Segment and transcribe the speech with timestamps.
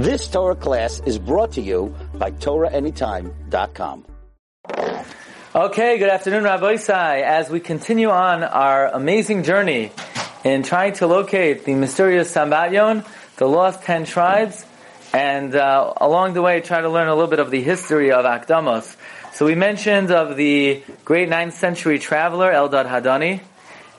[0.00, 4.06] This Torah class is brought to you by TorahAnytime.com.
[5.54, 7.20] Okay, good afternoon, Rabbi Isai.
[7.20, 9.92] As we continue on our amazing journey
[10.42, 13.04] in trying to locate the mysterious Sambatyon,
[13.36, 14.64] the lost ten tribes,
[15.12, 18.24] and uh, along the way try to learn a little bit of the history of
[18.24, 18.96] Akdamos.
[19.34, 23.42] So we mentioned of the great 9th century traveler Eldad Hadani,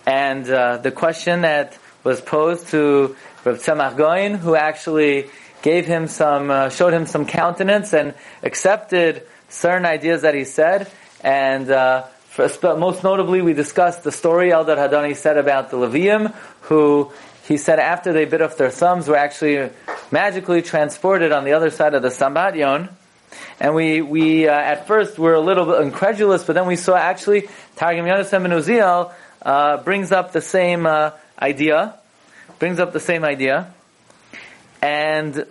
[0.07, 3.15] and uh, the question that was posed to
[3.45, 5.29] Rav Tzemach Goin, who actually
[5.61, 10.89] gave him some, uh, showed him some countenance and accepted certain ideas that he said.
[11.23, 16.33] And uh, for, most notably, we discussed the story Eldad Hadani said about the Levium,
[16.61, 17.11] who
[17.47, 19.69] he said after they bit off their thumbs were actually
[20.11, 22.89] magically transported on the other side of the Sambatyon.
[23.59, 26.95] And we, we uh, at first were a little bit incredulous, but then we saw
[26.95, 31.95] actually Targum Yonasem ben Uziel uh, brings up the same uh, idea,
[32.59, 33.73] brings up the same idea.
[34.81, 35.45] And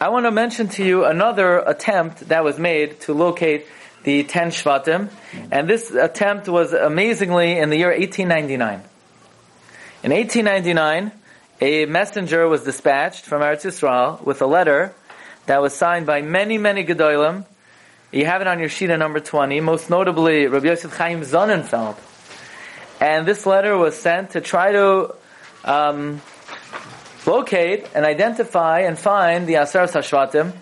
[0.00, 3.66] I want to mention to you another attempt that was made to locate
[4.02, 5.10] the ten Shvatim,
[5.50, 8.82] and this attempt was amazingly in the year 1899.
[10.02, 11.12] In 1899,
[11.60, 14.92] a messenger was dispatched from Eretz Yisrael with a letter
[15.46, 17.46] that was signed by many, many Gedolim.
[18.10, 21.96] You have it on your sheet at number 20, most notably Rabbi Yosef Chaim Sonnenfeld.
[23.00, 25.14] And this letter was sent to try to
[25.64, 26.20] um,
[27.26, 30.52] locate and identify and find the Asar Sashvatim.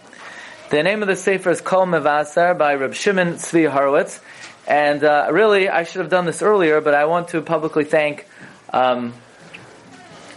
[0.71, 4.21] The name of the sefer is Kol Mevasar by Reb Shimon Tzvi Horowitz.
[4.67, 8.27] And uh, really, I should have done this earlier, but I want to publicly thank
[8.73, 9.15] um,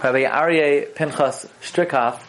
[0.03, 2.19] Rabbi Aryeh Pinchas Strickhoff,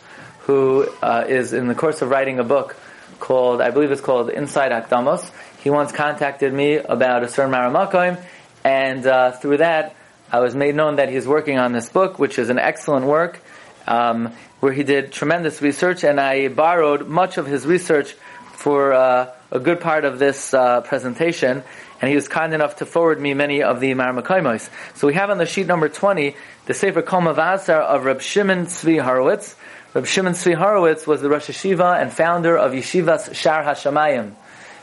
[0.40, 2.76] who uh, is in the course of writing a book
[3.20, 5.30] called, I believe it's called Inside Akdamos.
[5.62, 8.22] He once contacted me about a certain Maramakoim,
[8.64, 9.96] and uh, through that,
[10.30, 13.40] I was made known that he's working on this book, which is an excellent work
[13.86, 18.14] um, where he did tremendous research, and I borrowed much of his research
[18.54, 21.62] for uh, a good part of this uh, presentation.
[22.00, 24.68] And he was kind enough to forward me many of the Maramakoimos.
[24.94, 26.36] So we have on the sheet number 20
[26.66, 29.56] the Sefer Kol Mevasar of Reb Shimon Tzvi Horowitz.
[29.94, 34.34] Reb Shimon Tzvi Horowitz was the Rosh Yeshiva and founder of Yeshivas Shar HaShamayim,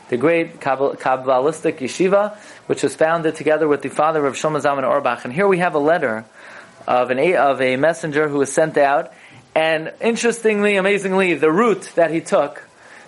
[0.08, 5.24] the great Kabbalistic yeshiva, which was founded together with the father of Shlomo Zalman Auerbach.
[5.24, 6.24] And here we have a letter
[6.92, 9.12] of an of a messenger who was sent out,
[9.54, 12.62] and interestingly, amazingly, the route that he took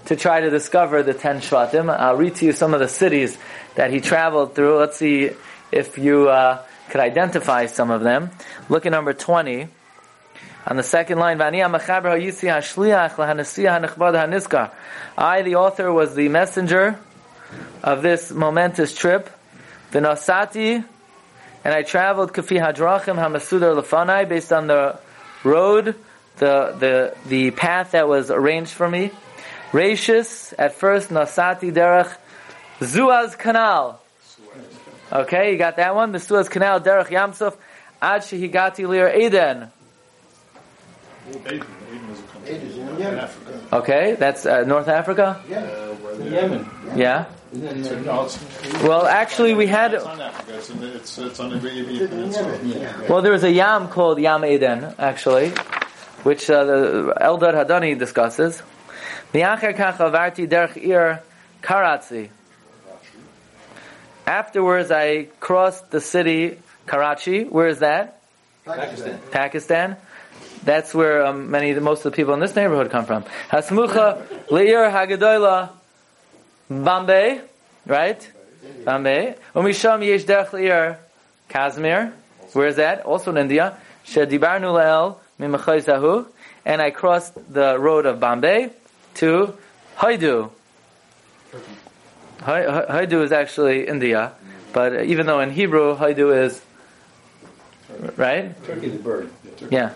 [0.07, 1.93] to try to discover the ten Shvatim.
[1.93, 3.37] I'll read to you some of the cities
[3.75, 4.79] that he traveled through.
[4.79, 5.33] Let's see
[5.71, 8.31] if you uh, could identify some of them.
[8.71, 9.69] Look at number twenty.
[10.67, 11.51] On the second line, I,
[15.43, 16.99] the author, was the messenger
[17.83, 19.29] of this momentous trip.
[19.91, 20.83] The Nasati
[21.65, 24.99] and I traveled kafi hadrachim hamasudar lefanai based on the
[25.43, 25.95] road,
[26.37, 29.11] the the the path that was arranged for me.
[29.73, 32.15] Rashis at first nasati derech
[32.81, 34.01] Zuaz Canal.
[35.13, 36.13] Okay, you got that one.
[36.13, 37.57] The Suez Canal derech Yamsuf
[38.01, 39.71] ad shehigati lir Eden.
[43.73, 45.43] Okay, that's uh, North Africa.
[45.49, 46.69] Yeah, Yemen.
[46.95, 47.25] Yeah.
[47.55, 49.93] Well, actually, we had.
[53.09, 55.51] Well, there was a yam called Yam Eden, actually,
[56.25, 58.61] which uh, the Eldad Hadani discusses.
[64.27, 67.45] Afterwards, I crossed the city Karachi.
[67.45, 68.21] Where is that?
[68.65, 69.21] Pakistan.
[69.31, 69.97] Pakistan.
[70.65, 73.25] That's where um, many, most of the people in this neighborhood come from.
[73.51, 75.71] Hasmucha Leir Hagadoila
[76.71, 77.41] Bombay,
[77.87, 78.31] right?
[78.85, 79.35] Bombay.
[79.55, 80.99] Umisham Yesh Derech Leir
[81.49, 82.13] Kazmir.
[82.53, 83.05] Where is that?
[83.05, 83.77] Also in India.
[84.07, 86.27] Shedibarnu Leel Mimachayzahu.
[86.65, 88.71] And I crossed the road of Bombay
[89.17, 89.55] to
[89.99, 90.51] Haidu.
[92.41, 94.33] Haidu is actually India,
[94.73, 96.61] but even though in Hebrew Haidu is
[98.17, 98.55] right?
[98.65, 99.31] Turkey the bird.
[99.71, 99.91] Yeah,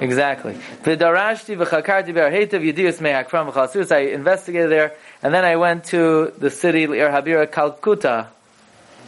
[0.00, 0.54] exactly.
[0.82, 3.92] V'darashti v'chakarti v'arheitav yidiyus me'akram v'chasus.
[3.92, 8.28] I investigated there, and then I went to the city Ir Habira, Calcutta.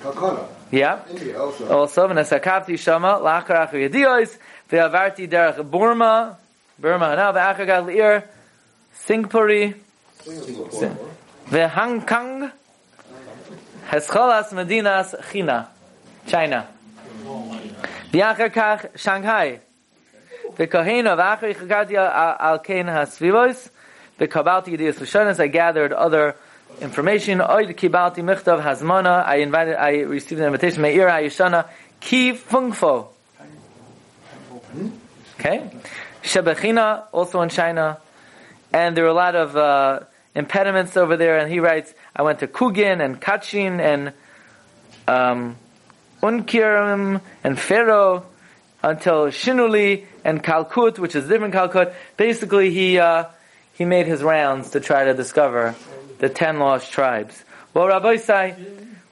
[0.03, 0.47] Calcutta.
[0.71, 1.01] Yeah.
[1.11, 1.69] India also.
[1.69, 4.37] Also, v'nesakavti shama la'achar achar yidiyos
[4.71, 6.39] v'avarti derech Burma,
[6.79, 8.25] Burma now v'achar gal Ir
[8.95, 9.75] Singapore
[10.23, 10.97] Singapore.
[11.49, 12.51] v'Hong Kong
[13.89, 15.69] Hescholas Medinas China,
[16.27, 16.69] China.
[18.13, 19.61] V'achar kach Shanghai.
[20.61, 23.71] V'kohena v'achar chagati al kein hasvivos.
[24.19, 25.41] V'kabalti yediyas l'shonas.
[25.41, 26.37] I gathered other
[26.83, 27.39] information.
[27.39, 29.25] Oid kibalti michtav hazmana.
[29.25, 30.83] I invited, I received an invitation.
[30.83, 31.67] Me'ir ha'yishana
[32.01, 33.09] ki fungfo.
[35.39, 35.71] Okay.
[36.23, 37.99] Shebechina, also in China.
[38.73, 40.01] and there were a lot of uh,
[40.35, 41.39] impediments over there.
[41.39, 44.13] And he writes, I went to Kugin and Kachin and
[45.09, 45.57] um,
[46.23, 48.27] Unkirim and Pharaoh
[48.83, 51.95] until Shinuli and Kalkut, which is different Kalkut.
[52.17, 53.25] Basically, he uh,
[53.75, 55.75] he made his rounds to try to discover
[56.19, 57.45] the ten lost tribes.
[57.73, 58.57] Well, Rabbi Sai,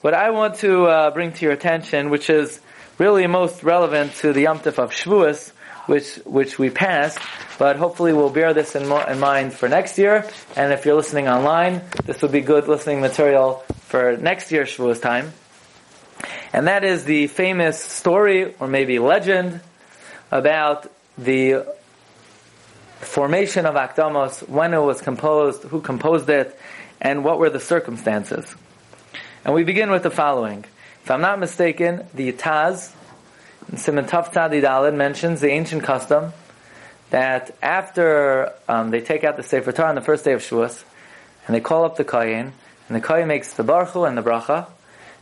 [0.00, 2.60] what I want to uh, bring to your attention, which is
[2.98, 5.50] really most relevant to the Yom of Shavuos,
[5.86, 7.18] which which we passed,
[7.58, 10.28] but hopefully we'll bear this in, mo- in mind for next year.
[10.56, 15.00] And if you're listening online, this would be good listening material for next year's Shavuos
[15.00, 15.32] time.
[16.52, 19.60] And that is the famous story, or maybe legend,
[20.30, 21.66] about the
[23.00, 26.58] formation of Akdamos, when it was composed, who composed it,
[27.00, 28.54] and what were the circumstances.
[29.44, 30.64] And we begin with the following.
[31.04, 32.92] If I'm not mistaken, the Taz,
[33.76, 36.32] Simon Taf Tzadi Daled, mentions the ancient custom
[37.10, 40.84] that after um, they take out the Sefer Torah on the first day of Shavuos,
[41.46, 42.52] and they call up the Kayin,
[42.88, 44.66] and the Kayin makes the Baruch and the Bracha,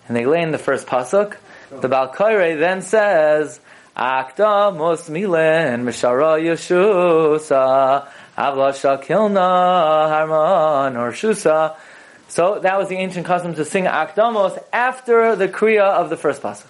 [0.08, 1.36] and they lay in the first pasuk.
[1.70, 3.60] The Balkaire then says,
[3.96, 11.76] Akta Mosmilen Mishara Yeshusa Avla Shakilna Harman or Shusa.
[12.28, 16.42] So that was the ancient custom to sing Akdamos after the Kriya of the first
[16.42, 16.66] pasuk.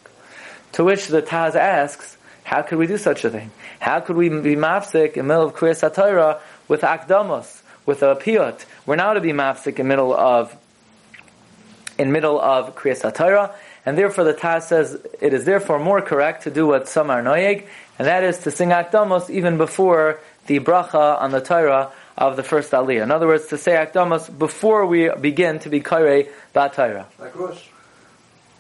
[0.73, 3.51] To which the Taz asks, how could we do such a thing?
[3.81, 8.15] How could we be mafsik in the middle of Kriya Satira with Akdamos, with a
[8.15, 8.65] piyut?
[8.87, 10.57] We're now to be mafsik in the middle of
[11.99, 13.55] in middle of Kriyas HaTorah,
[13.85, 17.23] and therefore the Taz says it is therefore more correct to do what some are
[17.23, 17.67] noyeg,
[17.99, 22.43] and that is to sing Akdamos even before the bracha on the Torah of the
[22.43, 23.03] first Aliyah.
[23.03, 27.07] In other words, to say Akdamos before we begin to be Kairei Torah.
[27.19, 27.65] Like Rus.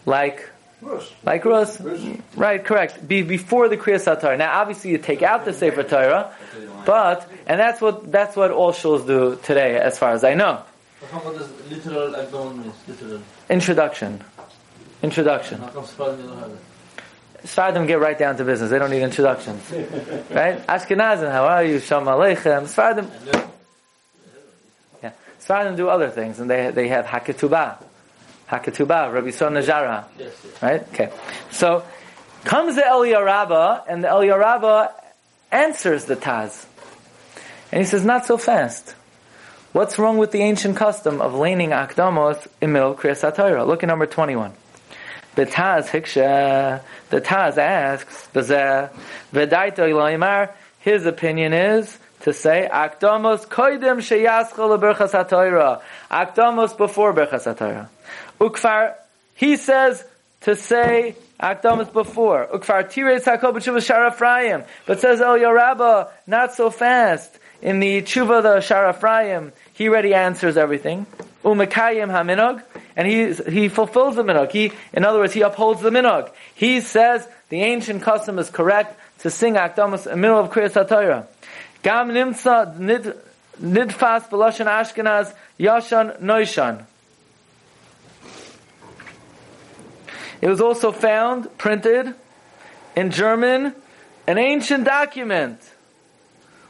[0.05, 0.51] Like,
[0.83, 1.13] Rus.
[1.25, 1.81] like Rus.
[1.81, 2.19] Rus.
[2.37, 3.07] Right, correct.
[3.07, 4.39] Be before the Kriyas HaTorah.
[4.39, 6.35] Now obviously you take out the Sefer Torah,
[6.85, 10.63] but, and that's what, that's what all shuls do today as far as I know.
[11.11, 12.75] What does literal Agdon means?
[12.89, 13.23] Literal.
[13.49, 14.23] Introduction.
[15.03, 15.61] Introduction.
[15.61, 16.59] How come Sfardim don't have it?
[17.45, 18.71] Sfardim get right down to business.
[18.71, 19.71] They don't need introductions.
[20.31, 20.67] right?
[20.67, 21.79] Ashkenazim, how are you?
[21.81, 22.65] Shalom Aleichem.
[22.65, 23.09] Sfardim,
[25.03, 25.13] yeah.
[25.41, 27.83] Sfardim do other things, and they, they have Haketubah.
[28.49, 30.05] Haketubah, Rabbi Son Najara.
[30.19, 30.63] Yes, yes.
[30.63, 30.83] Right?
[30.89, 31.13] Okay.
[31.51, 31.85] So,
[32.45, 34.89] comes the Eliyahu Rabbah, and the Eliyahu Rabbah
[35.53, 36.67] answers the Taz.
[37.71, 38.95] And he says, not so fast.
[39.77, 43.67] What's wrong with the ancient custom of laning akdamos in middle Kriyas HaTorah?
[43.67, 44.55] Look at number 21.
[45.35, 46.81] The Taz Hiksha,
[47.11, 48.89] the Taz asks, "V'zeh
[49.35, 50.51] v'daito.
[50.81, 55.83] His opinion is to say akdamos koidem sheyaschol leberchas haTorah.
[56.11, 57.89] Akdamos before berchas haTorah.
[58.41, 58.95] Ukfar,
[59.35, 60.03] he says
[60.41, 62.49] to say akdamos before.
[62.51, 64.65] Ukfar tires hakol b'tshuva Shaar Ephraim.
[64.87, 67.39] But says oh, El Yorabba, not so fast.
[67.63, 71.05] In the tshuva the Shaar Ephraim, he already answers everything.
[71.45, 72.63] Umekayim haminog,
[72.97, 74.51] and he he fulfills the minog.
[74.51, 76.31] He, in other words, he upholds the minog.
[76.55, 80.73] He says the ancient custom is correct to sing akdamas in the middle of Kriyas
[80.73, 81.27] HaTorah.
[81.83, 83.15] Gam nid
[83.61, 86.87] nidfas b'lashon Ashkenaz yashan noishan.
[90.41, 92.15] It was also found printed
[92.97, 93.75] in German,
[94.27, 95.61] an ancient document.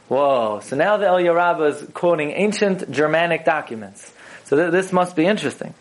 [0.07, 0.61] Whoa!
[0.63, 4.13] So now the El Yarabba is quoting ancient Germanic documents.
[4.45, 5.73] So th- this must be interesting.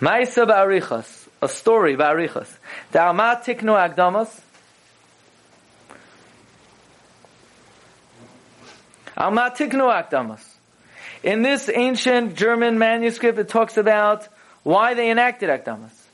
[0.00, 2.48] Maisa ba'arichas, a story ba'arichas.
[2.92, 4.40] Da'ama tiknu agdamas.
[9.16, 10.44] Alma tiknu agdamas.
[11.22, 14.28] In this ancient German manuscript, it talks about
[14.62, 16.05] why they enacted agdamas.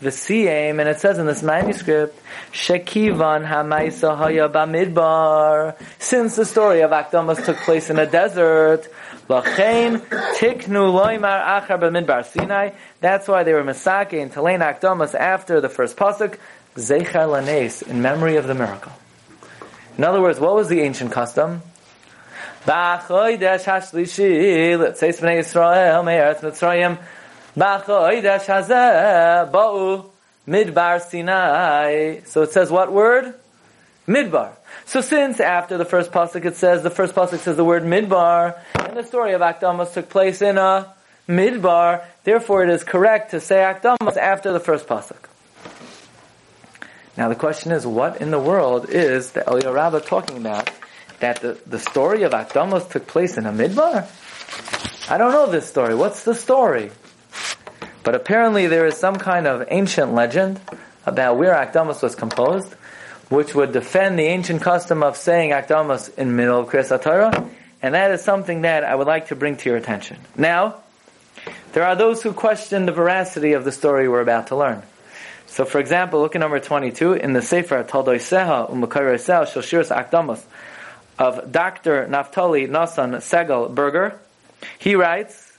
[0.00, 2.18] The siyam, and it says in this manuscript,
[2.52, 5.76] Shekivan hamaisa haya bamidbar.
[5.98, 8.88] Since the story of Akdamas took place in a desert,
[9.28, 10.00] Lachain
[10.38, 12.70] tiknu loymar achar b'midbar Sinai.
[13.00, 16.38] That's why they were misake and Talain Akdamas after the first pasuk,
[16.76, 18.92] Zeichar lanes, in memory of the miracle.
[19.98, 21.60] In other words, what was the ancient custom?
[22.66, 24.00] Let's say me'eretz
[26.40, 26.98] Mitzrayim,
[27.60, 30.06] b'achodesh hazeh, ba'u,
[30.48, 32.20] midbar Sinai.
[32.24, 33.34] So it says what word?
[34.08, 34.52] Midbar.
[34.86, 38.58] So since after the first pasuk it says, the first pasuk says the word midbar,
[38.74, 40.92] and the story of Akdamas took place in a
[41.28, 45.28] midbar, therefore it is correct to say Akdamas after the first pasuk.
[47.16, 50.70] Now the question is, what in the world is the Eliyahu Rabbah talking about?
[51.18, 54.08] That the, the story of Akdamas took place in a midbar?
[55.10, 55.94] I don't know this story.
[55.94, 56.90] What's the story?
[58.02, 60.60] But apparently there is some kind of ancient legend
[61.06, 62.72] about where Akdamas was composed,
[63.28, 67.48] which would defend the ancient custom of saying Akdamas in middle of Kriyas HaTorah,
[67.82, 70.18] And that is something that I would like to bring to your attention.
[70.36, 70.76] Now,
[71.72, 74.82] there are those who question the veracity of the story we're about to learn.
[75.46, 80.42] So, for example, look at number 22 in the Sefer Taldoiseha Umakaroseha Shoshiras Akdamos
[81.18, 82.06] of Dr.
[82.06, 84.18] Naftali Nasan Segal Berger.
[84.78, 85.49] He writes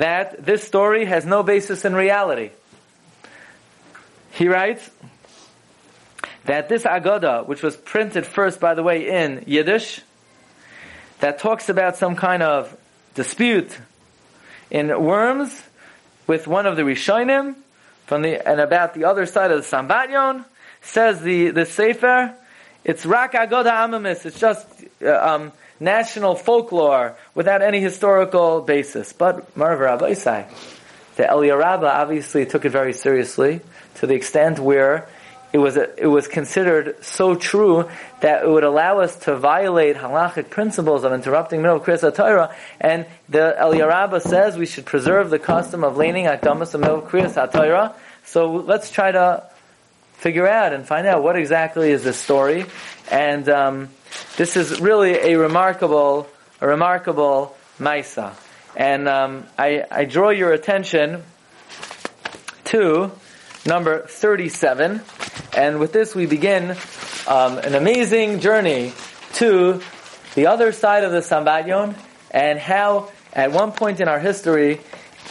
[0.00, 2.50] that this story has no basis in reality.
[4.32, 4.88] He writes
[6.46, 10.00] that this Agoda, which was printed first, by the way, in Yiddish,
[11.18, 12.74] that talks about some kind of
[13.14, 13.78] dispute
[14.70, 15.62] in Worms
[16.26, 17.56] with one of the Rishonim
[18.06, 20.46] from the and about the other side of the Sambatyon
[20.80, 22.34] says the the Sefer
[22.84, 24.66] it's Rak Agoda Amamis it's just
[25.02, 30.46] uh, um, national folklore without any historical basis but Marv Rabbi Isai
[31.16, 33.60] the Elia Rabba obviously took it very seriously
[33.96, 35.08] to the extent where
[35.52, 37.88] it was it was considered so true
[38.20, 42.54] that it would allow us to violate halachic principles of interrupting middle Kriyas Torah.
[42.80, 47.02] And the El Yarabba says we should preserve the custom of leaning Akdamas and middle
[47.02, 47.94] Kriyas Torah.
[48.24, 49.49] So let's try to
[50.20, 52.66] figure out and find out what exactly is this story.
[53.10, 53.88] And um,
[54.36, 56.28] this is really a remarkable,
[56.60, 58.34] a remarkable Maisa.
[58.76, 61.22] And um, I, I draw your attention
[62.64, 63.10] to
[63.64, 65.00] number 37.
[65.56, 66.76] And with this, we begin
[67.26, 68.92] um, an amazing journey
[69.34, 69.80] to
[70.34, 71.94] the other side of the Sambatyon
[72.30, 74.80] and how, at one point in our history,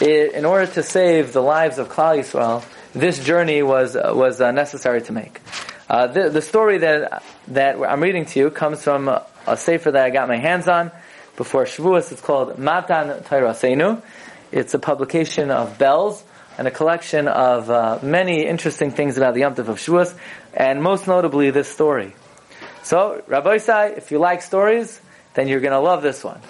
[0.02, 4.42] it, in order to save the lives of Klal Yisrael, this journey was uh, was
[4.42, 5.40] uh, necessary to make.
[5.90, 9.92] Uh, the, the story that that I'm reading to you comes from a, a sefer
[9.92, 10.92] that I got my hands on
[11.36, 12.12] before Shavuos.
[12.12, 14.02] It's called Matan Tairasenu.
[14.52, 16.22] It's a publication of Belz
[16.58, 20.14] and a collection of uh, many interesting things about the Yom Tov of Shavuos,
[20.54, 22.14] and most notably this story.
[22.84, 25.00] So, Rabbi Isai, if you like stories,
[25.36, 26.42] then you're going to love this one.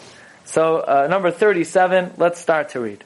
[0.45, 3.03] So, uh, number 37, let's start to read.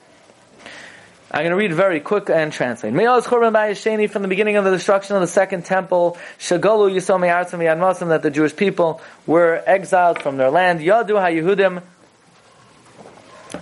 [1.34, 2.94] I'm going to read very quick and translate.
[2.94, 7.20] Me'oz Churban Bayesheni from the beginning of the destruction of the second temple, Shagalu Yisrael
[7.20, 10.80] Me'artzim Yad that the Jewish people were exiled from their land.
[10.82, 11.82] Yadu HaYehudim,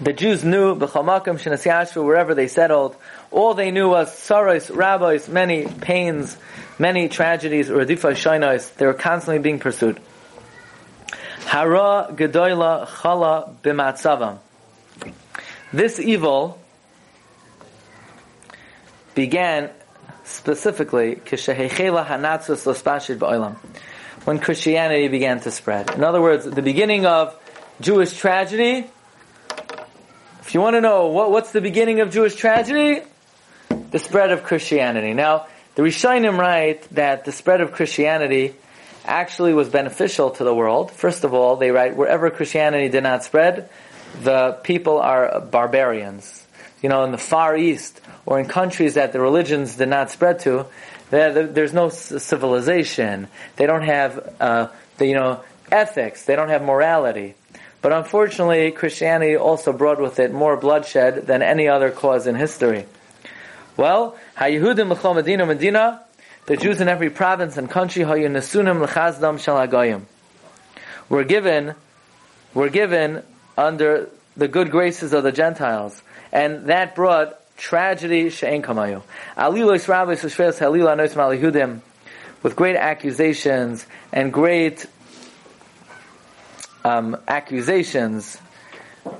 [0.02, 2.98] the Jews knew, B'chamakim Shenas wherever they settled,
[3.32, 6.36] all they knew was sorrows, rabbis, many pains,
[6.78, 9.98] many tragedies, Radifa Shainos, they were constantly being pursued.
[11.46, 14.40] Hara Gedoyla Chala B'matzavam.
[15.72, 16.61] This evil
[19.14, 19.70] began
[20.24, 21.16] specifically
[24.24, 25.90] when Christianity began to spread.
[25.92, 27.36] In other words, the beginning of
[27.82, 28.88] Jewish tragedy.
[30.42, 33.02] If you want to know what, what's the beginning of Jewish tragedy,
[33.92, 35.14] the spread of Christianity.
[35.14, 38.56] Now, the Rishonim write that the spread of Christianity
[39.06, 40.92] actually was beneficial to the world.
[40.92, 43.70] First of all, they write wherever Christianity did not spread,
[44.22, 46.46] the people are barbarians.
[46.82, 50.40] You know, in the Far East, or in countries that the religions did not spread
[50.40, 50.66] to,
[51.10, 53.28] there's no civilization.
[53.58, 56.26] They don't have, uh, the, you know, ethics.
[56.26, 57.36] They don't have morality.
[57.82, 62.86] But unfortunately, Christianity also brought with it more bloodshed than any other cause in history.
[63.76, 66.02] Well, HaYehudim L'chol Medina Medina,
[66.46, 70.04] the Jews in every province and country, HaYunesunim L'chazdam Shal HaGoyim,
[71.10, 71.76] were given,
[72.54, 73.24] were given
[73.58, 76.02] under the good graces of the Gentiles.
[76.32, 78.62] And that brought tragedy she'en
[81.16, 81.82] malihudim
[82.44, 84.86] with great accusations and great
[86.84, 88.38] um, accusations.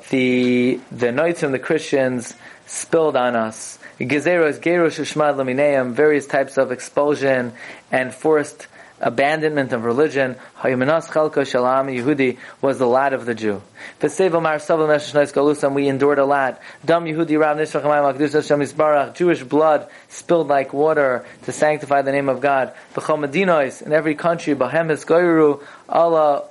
[0.10, 2.36] The the noitzim, the Christians,
[2.68, 3.80] spilled on us.
[4.00, 7.54] Gezeros, gerosh, ushmad lamineim, various types of expulsion
[7.92, 8.68] and forced
[9.02, 13.62] abandonment of religion, Yehudi was the lot of the Jew.
[14.00, 16.62] We endured a lot.
[16.86, 22.74] Yehudi Rav Jewish blood spilled like water to sanctify the name of God.
[22.94, 26.44] in every country, Bahemis Goyru, Allah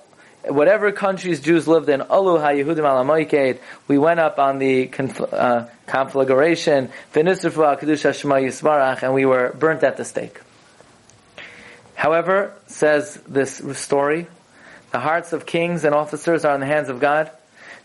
[0.49, 5.67] whatever countries Jews lived in, Alu HaYehudim Alamoiked, we went up on the confl- uh,
[5.87, 10.41] conflagration, and we were burnt at the stake.
[12.01, 14.27] However, says this story,
[14.91, 17.31] the hearts of kings and officers are in the hands of God.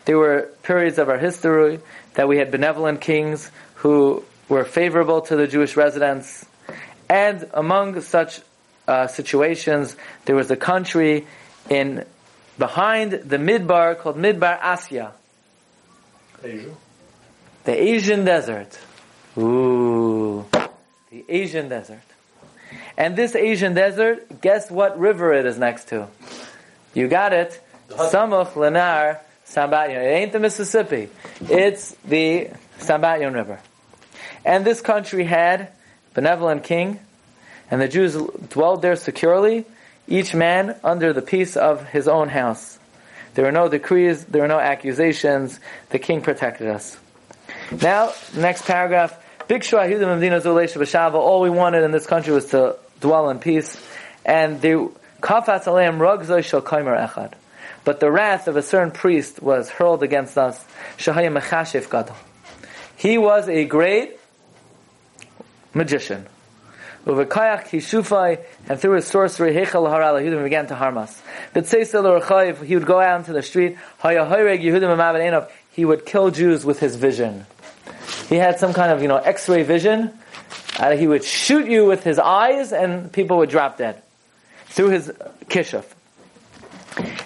[0.05, 1.81] There were periods of our history
[2.13, 3.51] that we had benevolent kings
[3.83, 6.45] who were favorable to the Jewish residents.
[7.09, 8.39] And among such
[8.87, 11.27] uh, situations, there was a country
[11.69, 12.05] in
[12.57, 15.11] behind the Midbar called Midbar Asya.
[16.41, 16.73] Asia.
[17.65, 18.79] The Asian desert.
[19.37, 20.45] Ooh.
[21.11, 22.14] The Asian desert.
[22.97, 26.07] And this Asian desert, guess what river it is next to?
[26.93, 27.61] You got it.
[27.89, 30.03] Samuch Lenar Sambatyon.
[30.03, 31.09] It ain't the Mississippi.
[31.41, 33.59] It's the Sambatyon River.
[34.43, 35.69] And this country had
[36.13, 36.99] benevolent king,
[37.69, 38.15] and the Jews
[38.49, 39.65] dwelled there securely,
[40.07, 42.79] each man under the peace of his own house.
[43.33, 45.59] There were no decrees, there were no accusations.
[45.89, 46.97] The king protected us.
[47.81, 49.21] Now, next paragraph.
[49.47, 53.81] All we wanted in this country was to dwell in peace.
[54.25, 57.33] And the kafat aleim ragzoi shel echad.
[57.83, 60.63] But the wrath of a certain priest was hurled against us.
[60.97, 62.15] Shahaya mechashif gadol.
[62.97, 64.17] He was a great
[65.73, 66.25] magician.
[67.05, 71.21] Uvekayach kishufai, and through his sorcery, Hechel Haral Yehudim began to harm us.
[71.53, 73.77] But Seisel he would go out into the street,
[75.71, 77.45] he would kill Jews with his vision.
[78.29, 80.11] He had some kind of, you know, x-ray vision.
[80.77, 84.01] Uh, he would shoot you with his eyes and people would drop dead.
[84.67, 85.11] Through his
[85.45, 85.85] kishuf.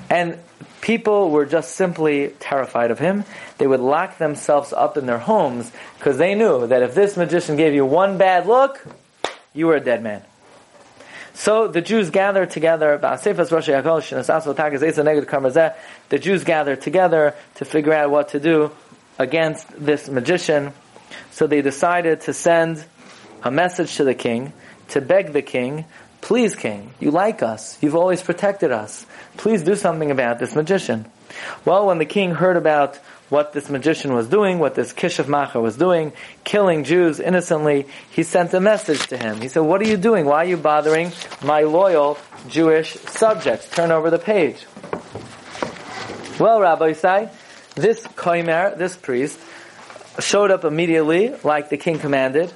[0.09, 0.37] And
[0.81, 3.23] people were just simply terrified of him.
[3.57, 7.55] They would lock themselves up in their homes because they knew that if this magician
[7.55, 8.85] gave you one bad look,
[9.53, 10.21] you were a dead man.
[11.33, 12.97] So the Jews gathered together.
[12.97, 13.17] The
[16.19, 18.71] Jews gathered together to figure out what to do
[19.17, 20.73] against this magician.
[21.31, 22.83] So they decided to send
[23.43, 24.53] a message to the king
[24.89, 25.85] to beg the king,
[26.21, 29.05] please king, you like us, you've always protected us.
[29.37, 31.05] Please do something about this magician.
[31.63, 32.97] Well, when the king heard about
[33.29, 36.13] what this magician was doing, what this Kishav Macher was doing,
[36.43, 39.39] killing Jews innocently, he sent a message to him.
[39.39, 40.25] He said, what are you doing?
[40.25, 41.11] Why are you bothering
[41.43, 43.69] my loyal Jewish subjects?
[43.69, 44.65] Turn over the page.
[46.39, 47.29] Well, Rabbi Isai,
[47.75, 49.39] this Koimer, this priest,
[50.21, 52.53] showed up immediately, like the king commanded,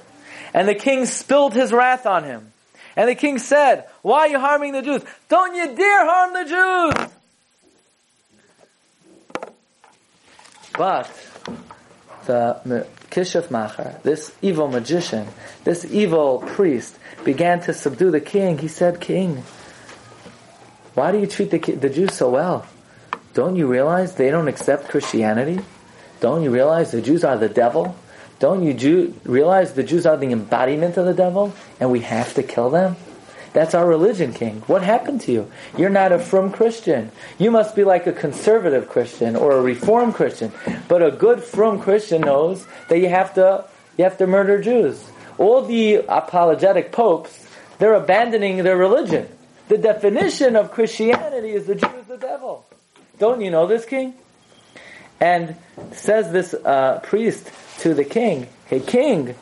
[0.54, 2.52] and the king spilled his wrath on him.
[2.96, 5.04] And the king said, why are you harming the Jews?
[5.28, 7.10] Don't you dare harm the Jews!
[10.78, 11.10] But
[12.26, 15.28] the Kishuf Macher, this evil magician,
[15.64, 18.58] this evil priest, began to subdue the king.
[18.58, 19.44] He said, King,
[20.94, 22.66] why do you treat the, the Jews so well?
[23.34, 25.60] Don't you realize they don't accept Christianity?
[26.24, 27.98] Don't you realize the Jews are the devil?
[28.40, 32.34] Don't you Jew, realize the Jews are the embodiment of the devil and we have
[32.36, 32.96] to kill them?
[33.52, 34.62] That's our religion, King.
[34.68, 35.52] What happened to you?
[35.78, 37.12] You're not a frum Christian.
[37.38, 40.54] You must be like a conservative Christian or a reform Christian.
[40.88, 43.66] But a good frum Christian knows that you have to
[43.98, 45.04] you have to murder Jews.
[45.38, 47.46] All the apologetic popes,
[47.80, 49.28] they're abandoning their religion.
[49.68, 52.66] The definition of Christianity is the Jew is the devil.
[53.20, 54.14] Don't you know this, King?
[55.24, 55.56] And
[55.94, 59.36] says this uh, priest to the king, "Hey, King,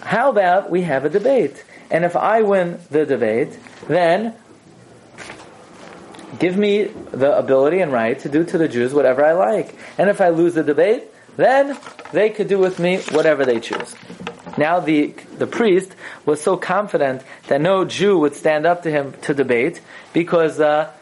[0.00, 4.34] how about we have a debate?" And if I win the debate, then
[6.40, 9.76] give me the ability and right to do to the Jews whatever I like.
[9.98, 11.04] And if I lose the debate,
[11.36, 11.78] then
[12.12, 13.94] they could do with me whatever they choose.
[14.56, 19.12] Now the, the priest was so confident that no Jew would stand up to him
[19.22, 19.80] to debate
[20.12, 20.92] because uh,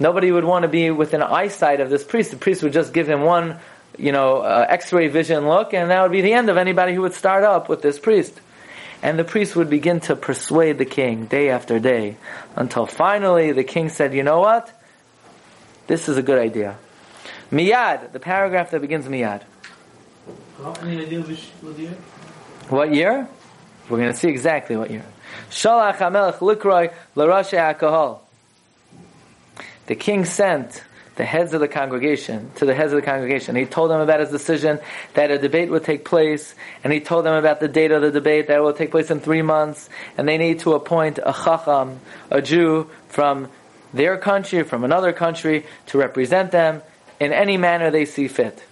[0.00, 2.30] nobody would want to be within eyesight of this priest.
[2.30, 3.58] The priest would just give him one,
[3.98, 7.02] you know, uh, X-ray vision look, and that would be the end of anybody who
[7.02, 8.40] would start up with this priest.
[9.02, 12.16] And the priest would begin to persuade the king day after day
[12.54, 14.72] until finally the king said, you know what?
[15.88, 16.78] This is a good idea.
[17.50, 19.42] Miyad, the paragraph that begins Miyad.
[20.80, 21.96] Any idea what year?
[22.68, 23.28] What year?
[23.88, 25.04] We're going to see exactly what year.
[25.50, 28.21] Shalach HaMelech Likroy L'Rashi HaKahal.
[29.86, 30.84] The king sent
[31.16, 33.54] the heads of the congregation, to the heads of the congregation.
[33.54, 34.80] He told them about his decision
[35.14, 38.10] that a debate would take place, and he told them about the date of the
[38.10, 41.32] debate that it will take place in three months, and they need to appoint a
[41.32, 43.48] chacham, a Jew from
[43.92, 46.80] their country, from another country, to represent them
[47.20, 48.64] in any manner they see fit.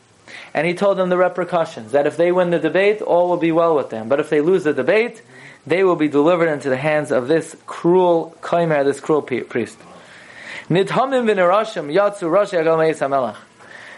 [0.54, 3.52] And he told them the repercussions, that if they win the debate, all will be
[3.52, 4.08] well with them.
[4.08, 5.20] But if they lose the debate,
[5.66, 9.78] they will be delivered into the hands of this cruel kaimer, this cruel priest.
[10.70, 13.36] Nidhamim v'nerashim yatsu rashi agal.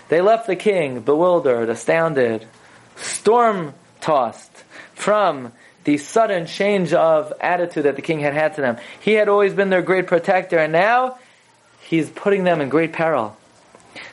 [0.08, 2.46] They left the king bewildered, astounded,
[2.96, 5.52] storm tossed from
[5.84, 8.78] the sudden change of attitude that the king had had to them.
[9.00, 11.18] He had always been their great protector, and now
[11.80, 13.36] he's putting them in great peril.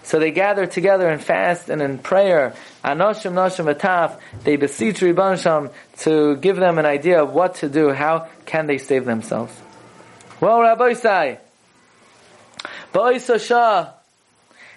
[0.04, 2.54] So they gather together in fast and in prayer.
[2.84, 4.19] Anoshim noshim ataf.
[4.43, 7.93] They beseech Ribbansham to give them an idea of what to do.
[7.93, 9.54] How can they save themselves?
[10.41, 11.36] Well, Rabbi Shah.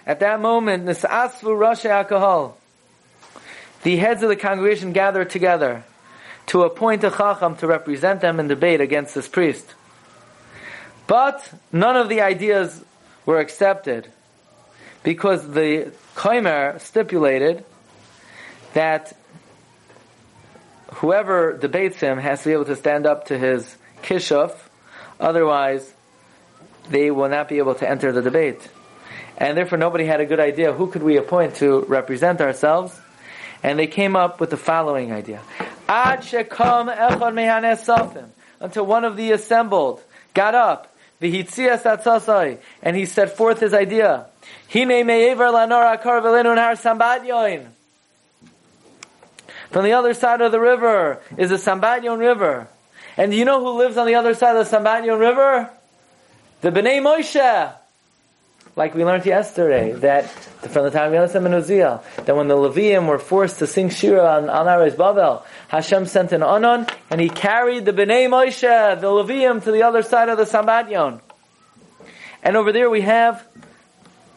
[0.05, 2.57] At that moment, Nisasvu Rashi alcohol.
[3.83, 5.83] The heads of the congregation gathered together
[6.47, 9.73] to appoint a chacham to represent them in debate against this priest.
[11.07, 12.83] But none of the ideas
[13.25, 14.09] were accepted
[15.03, 17.63] because the Kaimer stipulated
[18.73, 19.15] that
[20.95, 24.55] whoever debates him has to be able to stand up to his kishuf,
[25.19, 25.93] otherwise
[26.89, 28.69] they will not be able to enter the debate.
[29.37, 32.99] And therefore nobody had a good idea who could we appoint to represent ourselves.
[33.61, 35.41] And they came up with the following idea.
[35.87, 36.89] Ad shekam.
[38.59, 40.01] Until one of the assembled
[40.33, 41.33] got up, and
[42.95, 44.25] he set forth his idea.
[44.71, 47.67] Hine me'ever lanor akar v'lenu har sambadyoin.
[49.73, 52.67] From the other side of the river is the Sambatyon River.
[53.17, 55.71] And you know who lives on the other side of the Sambatyon River?
[56.63, 57.73] The Bnei Moshe.
[58.77, 62.55] Like we learned yesterday, that from the time of Yonasem and Uziel, that when the
[62.55, 67.19] Levium were forced to sing Shira on, on Ares Babel, Hashem sent an Anon, and
[67.19, 68.61] he carried the Bnei Moshe,
[69.01, 71.19] the Levium, to the other side of the Sambatyon.
[72.41, 73.45] And over there we have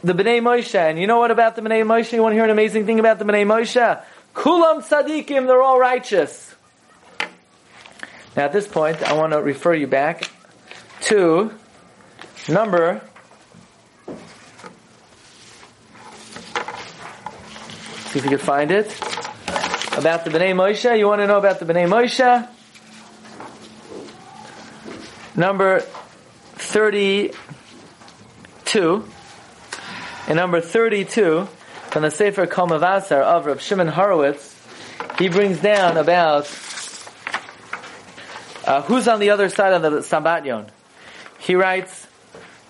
[0.03, 0.75] the Bnei Moshe.
[0.75, 2.13] And you know what about the Bnei Moshe?
[2.13, 4.03] You want to hear an amazing thing about the Bnei Moshe?
[4.35, 6.57] Kulam tzadikim, they're all righteous.
[8.37, 10.29] Now at this point, I want to refer you back
[11.03, 11.53] to
[12.49, 13.03] number
[18.17, 18.87] See if you can find it.
[19.99, 20.99] About the Bnei Moshe.
[20.99, 22.49] You want to know about the Bnei Moshe?
[25.37, 25.81] Number
[26.55, 29.05] 32.
[30.29, 31.47] and number 32,
[31.91, 34.57] from the Sefer Kol Mavasar of Reb Shimon Horowitz,
[35.19, 36.45] he brings down about
[38.65, 40.71] uh, who's on the other side of the Sambatyon.
[41.39, 42.07] He writes,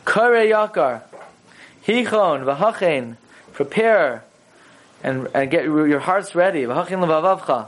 [0.07, 1.03] Kore Yakar,
[1.85, 3.17] Hichon, Vahachen,
[3.53, 4.25] prepare
[5.03, 6.63] and, and get your hearts ready.
[6.63, 7.67] V'hachin levavavcha,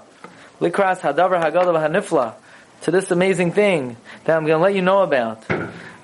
[0.60, 2.34] likras hadavar hagadav hanifla,
[2.82, 5.44] to this amazing thing that I'm going to let you know about.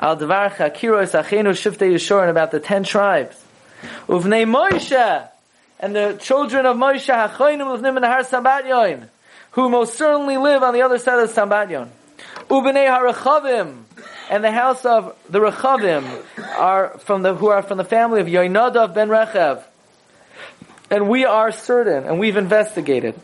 [0.00, 3.40] Al devarcha kiros achenu shiftei yishorin about the ten tribes.
[4.08, 5.28] Uvnei Moshe,
[5.78, 9.06] and the children of Moshe hachoinim lefnim in har Sambatyon,
[9.52, 11.88] who most certainly live on the other side of Sambatyon.
[12.48, 13.84] Ubnei harachavim,
[14.30, 16.24] and the house of the Rechavim
[16.56, 19.62] are from the who are from the family of Yoinadav ben Rechev.
[20.90, 23.14] And we are certain, and we've investigated.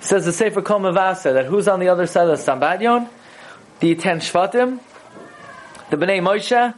[0.00, 3.08] Says the Sefer Kol Mavasa that who's on the other side of the Sambatyon?
[3.80, 4.80] The ten Shvatim,
[5.90, 6.74] the Bnei Moshe,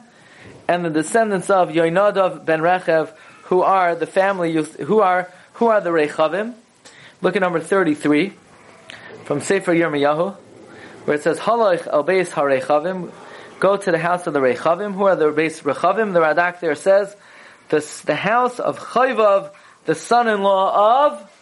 [0.68, 3.12] and the descendants of Yoinadav ben Rechev,
[3.44, 6.54] who are the family, who are who are the Rechavim.
[7.22, 8.32] Look at number thirty-three
[9.24, 10.36] from Sefer Yirmiyahu,
[11.06, 13.12] where it says Haloich al HaRechavim.
[13.58, 14.92] Go to the house of the Rechavim.
[14.92, 16.12] Who are the Beis Rechavim?
[16.12, 17.16] The Radak there says
[17.70, 19.52] the, the house of Chayvav,
[19.86, 21.32] the son-in-law of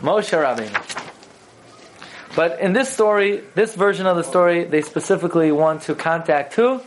[0.00, 1.02] Moshe Rabbeinu.
[2.36, 6.82] But in this story, this version of the story, they specifically want to contact who?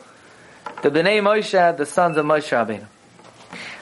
[0.83, 2.85] The Bnei Moshe, the sons of Moshe Rabbeinu.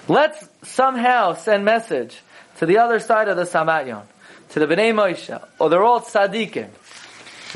[0.08, 2.22] Let's somehow send message
[2.60, 4.04] to the other side of the Sambatyon,
[4.52, 6.70] to the Bnei Moshe, or they're all tzaddikim.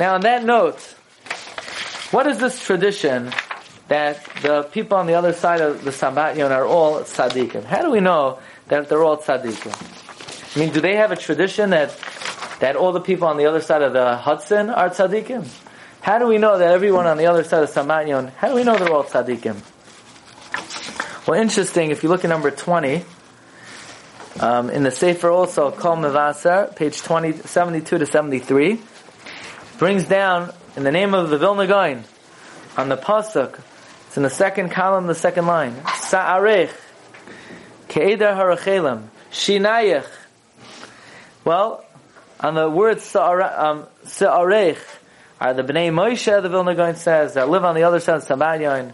[0.02, 0.80] Now on that note,
[2.10, 3.32] what is this tradition
[3.88, 7.66] that the people on the other side of the Sambatyon are all tzaddikim.
[7.66, 10.56] How do we know that they're all tzaddikim?
[10.56, 11.96] I mean, do they have a tradition that
[12.62, 15.48] that all the people on the other side of the Hudson are tzaddikim?
[16.02, 18.64] How do we know that everyone on the other side of Sambatyon, how do we
[18.64, 19.62] know they're all tzaddikim?
[21.28, 23.06] Well, interesting, if you look at number 20,
[24.40, 28.82] um, in the Sefer also, Kol Mevasar, page 20, 72 to 73,
[29.82, 32.04] brings down, in the name of the Vilna Gaon,
[32.78, 33.60] on the Pasuk,
[34.06, 35.74] it's in the second column, the second line.
[35.96, 36.70] Sa'arech.
[37.90, 39.08] Ke'eder harachelim.
[39.32, 40.06] Shinayech.
[41.44, 41.84] Well,
[42.40, 43.88] on the word sa'arech um,
[45.40, 48.28] are the Bnei Moshe, the Vilna Gaon says, that live on the other side of
[48.28, 48.94] Sambatyon.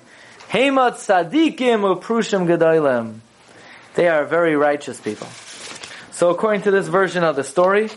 [0.52, 3.16] Heimat tzadikim uprushim gedolim.
[3.96, 5.28] They are very righteous people.
[6.12, 7.90] So according to this version of the story,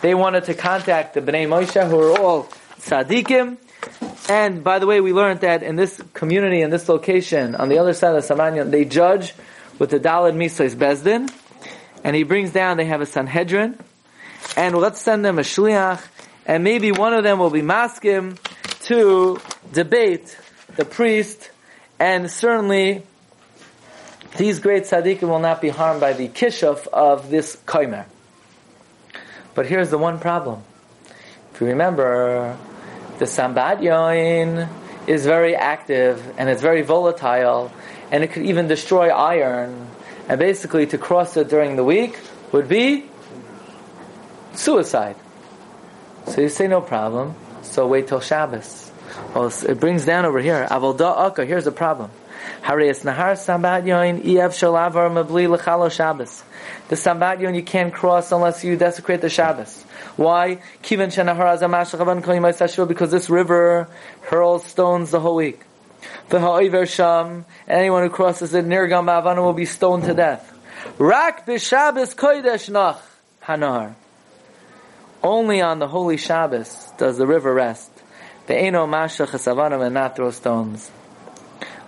[0.00, 2.44] they wanted to contact the Bnei Moshe, who are all
[2.80, 3.58] tzadikim,
[4.28, 7.78] and by the way, we learned that in this community, in this location, on the
[7.78, 9.34] other side of Sambatyon, they judge
[9.78, 11.32] with the Dalad Misois Bezdin,
[12.04, 13.78] and he brings down, they have a Sanhedrin,
[14.56, 16.06] and let's send them a Shliach,
[16.46, 18.38] and maybe one of them will be Maskim
[18.84, 19.40] to
[19.72, 20.38] debate
[20.76, 21.50] the priest,
[21.98, 23.02] and certainly
[24.36, 28.06] these great tzaddikim will not be harmed by the kishuf of this koimer.
[29.60, 30.62] But here's the one problem.
[31.52, 32.56] If you remember,
[33.18, 34.70] the Sambatyon
[35.06, 37.70] is very active and it's very volatile
[38.10, 39.88] and it could even destroy iron.
[40.30, 42.18] And basically to cross it during the week
[42.52, 43.04] would be
[44.54, 45.16] suicide.
[46.28, 47.34] So you say no problem.
[47.60, 48.90] So wait till Shabbos.
[49.34, 50.66] Well, it brings down over here.
[50.70, 52.10] Avalda Akka, here's the problem.
[52.62, 56.42] Harias Nahar Sambat Yoin Ev Shalavar Mabli Lechalo Shabbos.
[56.88, 59.82] The Sambat Yoin you can't cross unless you desecrate the Shabbos.
[60.16, 60.56] Why?
[60.82, 63.88] Kivan Shenahar Azamash Chavan because this river
[64.22, 65.60] hurls stones the whole week.
[66.28, 70.46] The Ha'iver Sham, anyone who crosses it, Nirgam Avana will be stoned to death.
[70.98, 73.00] Rak b'Shabbos Kodesh Nach
[73.42, 73.94] Hanar.
[75.22, 77.90] Only on the holy Shabbos does the river rest.
[78.46, 80.90] The Eno Masha Chesavanim and not throw stones.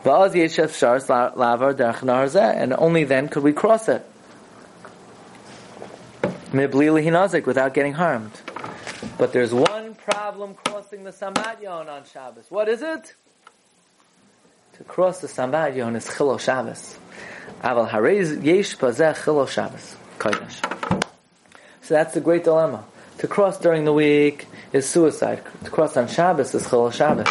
[0.04, 0.10] And
[2.72, 4.06] only then could we cross it.
[6.52, 8.32] Without getting harmed.
[9.18, 12.46] But there's one problem crossing the Sambatyon on Shabbos.
[12.48, 13.14] What is it?
[14.74, 16.98] To cross the Sambatyon is Chilo Shabbos.
[17.62, 17.88] Aval
[18.44, 18.76] Yesh.
[21.82, 22.84] So that's the great dilemma.
[23.18, 25.42] To cross during the week is suicide.
[25.64, 27.28] To cross on Shabbos is Chilo Shabbos.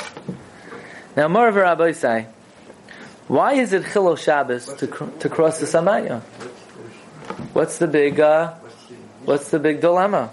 [1.15, 2.27] Now, Morav Rabbi say,
[3.31, 6.19] why is it Chilo Shabbos to, to cross the Samaya?
[7.53, 8.55] What's the big, uh,
[9.23, 10.31] what's the big dilemma?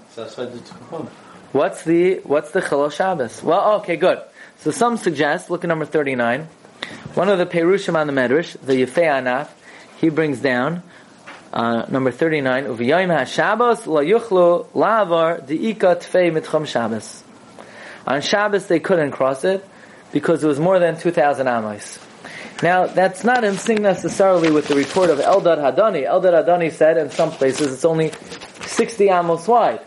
[1.53, 3.41] What's the, what's the Chilo Shabbos?
[3.41, 4.21] Well, okay, good.
[4.59, 6.49] So some suggest, look at number 39,
[7.15, 9.49] one of the Perushim on the Medrash, the Yefei Anaf,
[10.01, 10.83] he brings down,
[11.53, 17.23] uh, number 39, Uviyayim HaShabbos la yuchlu lavar di'ika tfei mitchom Shabbos.
[18.09, 19.65] On Shabbos they couldn't cross it
[20.11, 22.01] because it was more than 2,000 amos.
[22.63, 26.09] Now, that's not in sync necessarily with the report of Eldad Hadani.
[26.09, 28.11] Eldad Hadani said in some places it's only
[28.63, 29.81] 60 amos wide.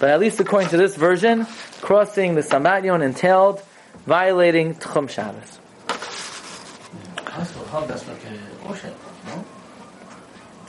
[0.00, 1.46] But at least according to this version,
[1.80, 3.62] crossing the Sambatyon entailed
[4.06, 5.60] violating Tchum Shabbos.
[7.36, 8.92] Also, how that's like an ocean,
[9.26, 9.44] no?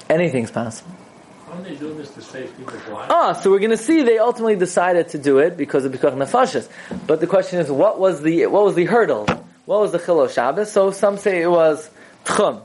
[0.09, 0.91] Anything's possible.
[0.91, 3.11] Why are they doing this to save people's lives?
[3.13, 6.13] Ah, so we're going to see they ultimately decided to do it because of Bikuch
[6.13, 6.69] Nefashis.
[7.07, 9.27] But the question is, what was the what was the hurdle?
[9.65, 10.71] What was the Chilo Shabbos?
[10.71, 11.89] So some say it was
[12.25, 12.61] Tchum.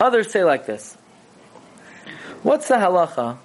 [0.00, 0.96] Others say like this.
[2.42, 3.36] What's the halacha?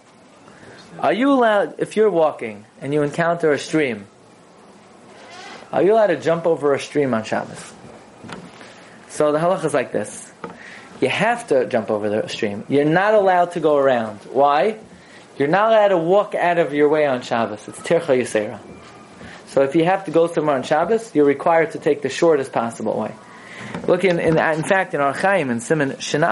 [0.99, 4.07] Are you allowed, if you're walking and you encounter a stream,
[5.73, 7.73] are you allowed to jump over a stream on Shabbos?
[9.09, 10.31] So the halacha is like this.
[11.01, 12.63] You have to jump over the stream.
[12.69, 14.19] You're not allowed to go around.
[14.31, 14.77] Why?
[15.37, 17.67] You're not allowed to walk out of your way on Shabbos.
[17.67, 18.59] It's Tircha Yisera.
[19.55, 22.51] So if you have to go somewhere on Shabbos, you're required to take the shortest
[22.51, 23.15] possible way.
[23.87, 26.25] Look in, in, in fact, in Orach Chaim, in Simon Shin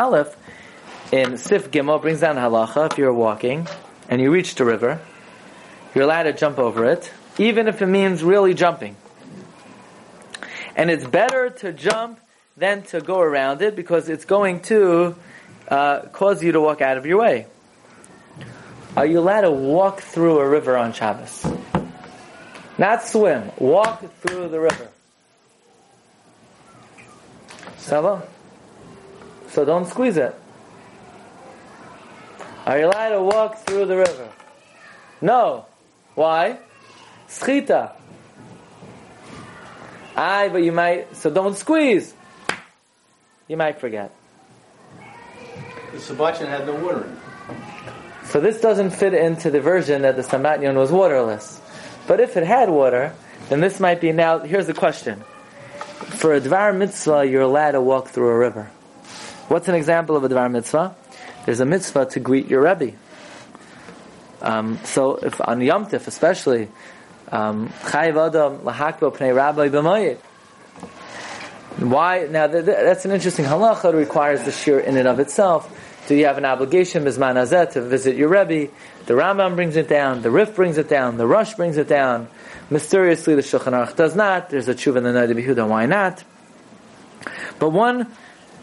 [1.13, 3.65] in Sif Gimel brings down halacha, if you're walking,
[4.09, 4.99] and you reach the river,
[5.95, 8.97] you're allowed to jump over it, even if it means really jumping.
[10.75, 12.19] And it's better to jump
[12.57, 15.15] than to go around it because it's going to
[15.69, 17.47] uh, cause you to walk out of your way.
[18.97, 21.62] Are you allowed to walk through a river on Shabbos?
[22.77, 23.51] Not swim.
[23.57, 24.87] Walk through the river.
[27.77, 28.23] Sava?
[29.49, 30.35] So don't squeeze it.
[32.65, 34.29] Are you allowed to walk through the river?
[35.21, 35.65] No.
[36.15, 36.57] Why?
[37.27, 37.91] Schita.
[40.15, 42.13] Aye, but you might, so don't squeeze.
[43.47, 44.11] You might forget.
[45.91, 47.19] The Sabachin had no water in it.
[48.25, 51.61] So this doesn't fit into the version that the Sambatyon was waterless.
[52.07, 53.13] But if it had water,
[53.49, 55.23] then this might be now, here's the question.
[56.19, 58.69] For a Dvar mitzvah, you're allowed to walk through a river.
[59.47, 60.95] What's an example of a Dvar mitzvah?
[61.45, 62.95] There's a mitzvah to greet your Rebbe.
[64.41, 66.67] Um, so if on Yom Tif especially,
[67.31, 70.17] um, Chayiv Adam lahakbo pnei Rabbi b'mayit.
[71.79, 72.27] Why?
[72.29, 73.93] Now th- th- that's an interesting halacha.
[73.93, 75.71] It requires the shir in and of itself.
[76.07, 78.71] Do you have an obligation, Mizman Hazeh, to visit your Rebbe?
[79.05, 82.27] The Rambam brings it down, the Rif brings it down, the Rosh brings it down.
[82.69, 84.49] Mysteriously, the Shulchan Aruch does not.
[84.49, 86.23] There's a tshuva in the Noda Biyehuda, why not?
[87.57, 88.11] But one,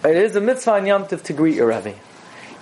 [0.04, 1.94] it is a mitzvah on Yom Tiv to greet your Rebbe.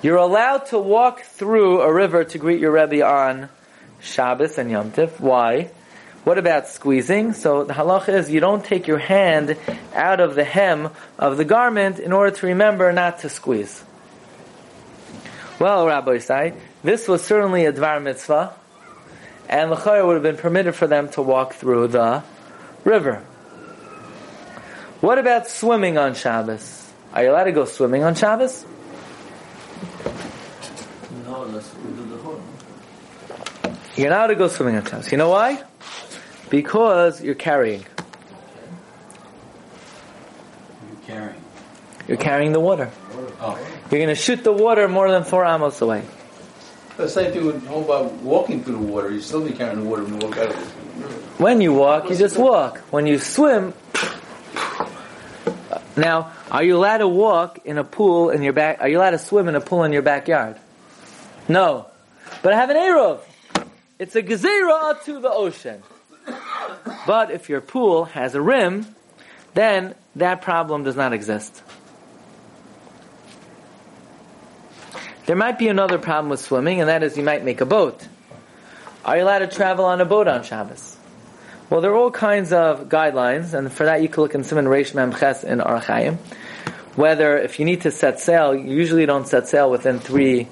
[0.01, 3.49] You're allowed to walk through a river to greet your Rebbe on
[4.01, 5.21] Shabbos and Yom Tiv.
[5.21, 5.71] Why?
[6.23, 7.33] What about squeezing?
[7.33, 9.57] So the halacha is you don't take your hand
[9.93, 13.83] out of the hem of the garment in order to remember not to squeeze.
[15.59, 18.55] Well, Rabbi Isai, this was certainly a Dvar mitzvah,
[19.49, 22.23] and L'chayr would have been permitted for them to walk through the
[22.85, 23.25] river.
[25.01, 26.93] What about swimming on Shabbos?
[27.13, 28.65] Are you allowed to go swimming on Shabbos?
[31.25, 32.41] No, that's we do the whole.
[33.97, 35.11] You're not allowed to go swimming on Shabbos.
[35.11, 35.63] You know why?
[36.51, 37.85] Because you're carrying.
[40.89, 41.43] You're carrying.
[42.07, 42.93] You're carrying the water.
[43.41, 43.57] Oh.
[43.91, 46.03] You're going to shoot the water more than four amos away.
[46.97, 49.11] The same thing with how about walking through the water.
[49.11, 50.69] You still be carrying the water when you walk out of it.
[51.41, 52.79] When you walk, you just walk.
[52.91, 53.73] When you swim,
[55.99, 58.81] Now, are you allowed to walk in a pool in your back?
[58.81, 60.57] Are you allowed to swim in a pool in your backyard?
[61.49, 61.87] No.
[62.43, 63.21] But I have an Eruv.
[63.99, 65.83] It's a gezerah to the ocean.
[67.05, 68.87] But if your pool has a rim,
[69.55, 71.63] then that problem does not exist.
[75.29, 78.09] There might be another problem with swimming, and that is you might make a boat.
[79.05, 80.97] Are you allowed to travel on a boat on Shabbos?
[81.69, 84.65] Well, there are all kinds of guidelines, and for that you can look in Siman
[84.65, 86.17] Reish Mem Ches in Orach Chaim.
[86.97, 90.49] Whether if you need to set sail, you usually don't set sail within three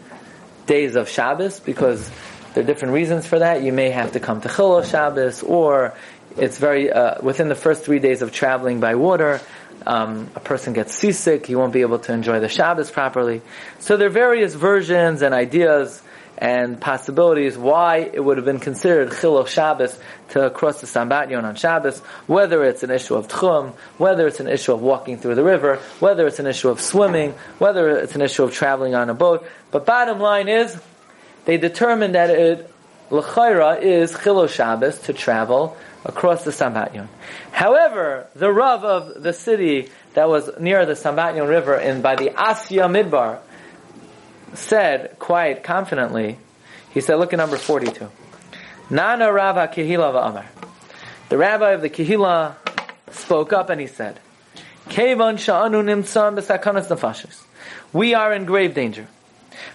[0.67, 2.11] days of Shabbos because
[2.53, 3.63] there are different reasons for that.
[3.63, 5.95] You may have to come to Chilul Shabbos, or
[6.37, 9.41] it's very uh, within the first three days of traveling by water.
[9.87, 13.41] Um, a person gets seasick, he won't be able to enjoy the Shabbos properly.
[13.79, 16.03] So there are various versions and ideas
[16.39, 19.99] and possibilities why it would have been considered Chilul Shabbos
[20.31, 24.49] to cross the Sambatyon on Shabbos, whether it's an issue of Tchum, whether it's an
[24.49, 28.23] issue of walking through the river, whether it's an issue of swimming, whether it's an
[28.23, 29.47] issue of traveling on a boat.
[29.71, 30.79] But bottom line is,
[31.47, 32.71] they determined that it,
[33.11, 37.09] L'chaira, is Chilul Shabbos to travel across the Sambatyon.
[37.51, 42.31] However, the Rav of the city that was near the Sambatyon River in by the
[42.31, 43.41] Asya Midbar
[44.55, 46.39] said quite confidently,
[46.91, 48.09] he said, look at number 42.
[48.89, 50.47] Nana Rava Kehila Va'amar.
[51.29, 52.55] The rabbi of the Kehila
[53.11, 54.21] spoke up and he said,
[54.89, 57.43] Kevan sha'anu nimtzam b'sakanas nefashis.
[57.93, 59.09] We are in grave danger.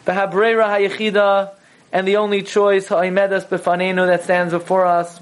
[0.06, 1.52] V'habreira ha'yechida,
[1.92, 5.20] and the only choice ha'imedas b'fanenu that stands before us,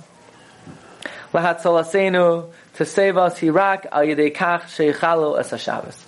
[1.32, 6.06] to save us, hirak al yedei kach she'ichalu es ha'shabbos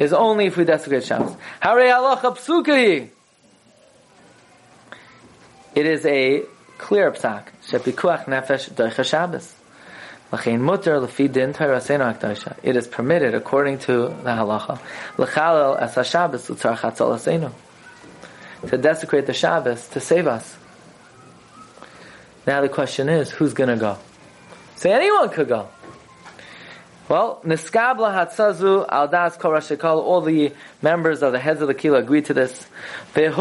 [0.00, 1.36] is only if we desecrate Shabbos.
[1.60, 3.10] Hare halacha psukai.
[5.74, 6.42] It is a
[6.78, 7.48] clear psak.
[7.66, 9.54] Shepikuach nefesh doicha Shabbos.
[10.32, 12.56] L'chein mutter lefi din Torasenu akdosha.
[12.62, 14.80] It is permitted according to the halacha.
[15.18, 17.52] L'chalel as Shabbos utzar chatzalasenu.
[18.68, 20.56] To desecrate the Shabbos to save us.
[22.46, 23.98] Now the question is, who's going to go?
[24.80, 25.68] Say anyone could go.
[27.06, 32.24] Well, Niskabla Hatzazu Aldas Korashikal, all the members of the heads of the Kila agreed
[32.26, 32.66] to this.
[33.14, 33.34] And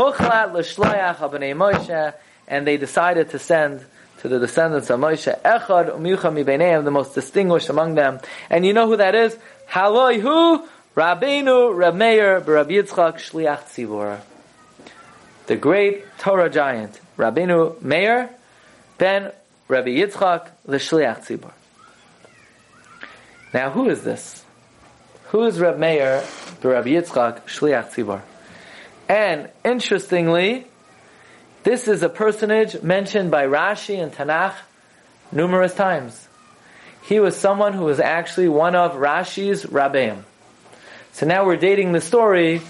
[2.68, 3.86] they decided to send
[4.18, 8.20] to the descendants of Moshe, Echad Umyucha Mibeneim, the most distinguished among them.
[8.50, 9.38] And you know who that is?
[9.70, 14.20] Haloi Hu, Rabbeinu Reb Meir Yitzchak Shliach Tzibor.
[15.46, 18.30] The great Torah giant, Rabbeinu Meir
[18.98, 19.32] ben
[19.70, 21.52] Rabbi Yitzchak, the Shliach Tzibor.
[23.54, 24.44] Now, who is this?
[25.26, 26.24] Who is Reb Meir,
[26.62, 28.22] the Rabbi Yitzchak, Shliach Tzibor?
[29.08, 30.66] And interestingly,
[31.62, 34.56] this is a personage mentioned by Rashi and Tanakh
[35.32, 36.28] numerous times.
[37.04, 40.24] He was someone who was actually one of Rashi's Rabbeim.
[41.12, 42.62] So now we're dating the story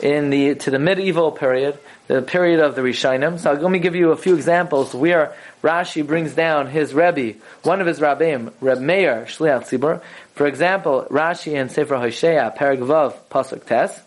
[0.00, 1.78] in the to the medieval period,
[2.08, 3.38] the period of the Rishonim.
[3.38, 7.80] So let me give you a few examples where Rashi brings down his Rebbe, one
[7.80, 10.02] of his Rabbeim, Reb Meir Shliach Tzibur.
[10.34, 14.00] For example, Rashi in Sefer Hosea, Paragvav, Pasuk Tes.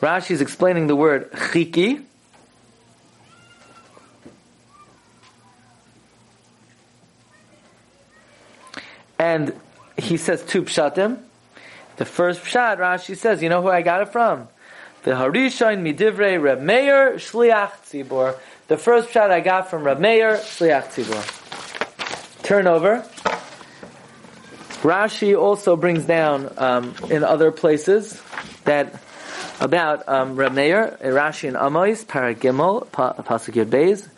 [0.00, 2.04] Rashi is explaining the word chiki.
[9.18, 9.54] And
[9.98, 11.18] he says two pshatim.
[12.00, 14.48] The first pshat, Rashi says, you know who I got it from?
[15.02, 18.38] The Harishain Midivrei Reb Meir Shliach Tzibor.
[18.68, 22.42] The first shot I got from Reb Meir Shliach Tzibor.
[22.42, 23.04] Turn over.
[24.80, 28.18] Rashi also brings down um, in other places
[28.64, 28.98] that
[29.60, 34.08] about um, Reb Meir, Rashi and Amois, Paragimel, Pasuk Yud Beis,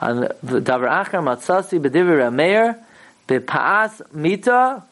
[0.00, 2.84] Davar Achar Matzasi B'Divrei Reb Meir,
[3.28, 4.82] B'Paas Mita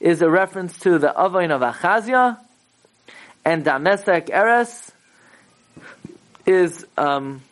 [0.00, 2.38] is a reference to the Avain of Achazia,
[3.44, 4.92] and Damesek Eres
[6.44, 7.42] is um,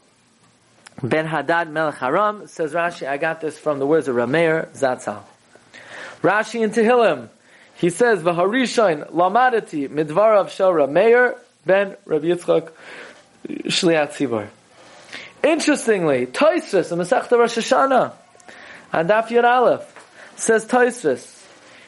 [1.02, 2.46] Ben Hadad Melech Haram.
[2.46, 5.22] Says Rashi, I got this from the words of Rameir Zatzal.
[6.22, 7.28] Rashi in Tehillim,
[7.76, 12.70] he says, V'harishain lamadati midvarav shel Rameir ben Rabbi Yitzchak
[13.46, 14.48] Shliat Tzibor.
[15.42, 18.12] Interestingly, Toisvis in Masechta Rosh Hashanah,
[18.92, 21.43] and Daf Aleph, says Toisvis,